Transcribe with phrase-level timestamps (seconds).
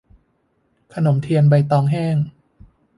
[0.93, 2.17] ขนมเทียนใบตองแห้ง